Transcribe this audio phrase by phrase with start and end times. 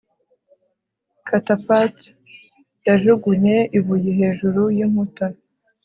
[1.27, 1.97] catapult
[2.87, 5.25] yajugunye ibuye hejuru yinkuta